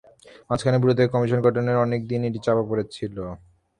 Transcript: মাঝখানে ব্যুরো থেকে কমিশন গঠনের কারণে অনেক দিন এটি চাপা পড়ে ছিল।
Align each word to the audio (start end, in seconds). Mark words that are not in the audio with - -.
মাঝখানে 0.49 0.77
ব্যুরো 0.79 0.93
থেকে 0.97 1.13
কমিশন 1.13 1.39
গঠনের 1.45 1.65
কারণে 1.67 1.83
অনেক 1.85 2.01
দিন 2.11 2.21
এটি 2.29 2.39
চাপা 2.45 2.63
পড়ে 2.69 2.83
ছিল। 2.95 3.15